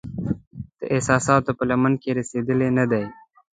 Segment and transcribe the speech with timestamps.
[0.79, 3.05] د احساساتو په لمن کې رسیدلې نه دی